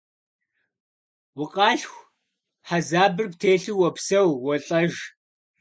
Укъалъху, 1.41 2.01
хьэзабыр 2.67 3.27
птелъу 3.31 3.77
уопсэу, 3.79 4.29
уолӏэж. 4.45 4.93